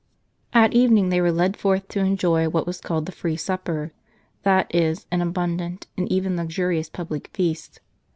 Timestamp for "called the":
2.81-3.11